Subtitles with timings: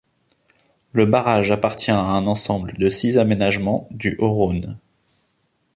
[0.93, 4.79] Le barrage appartient à un ensemble de six aménagements du Haut Rhône.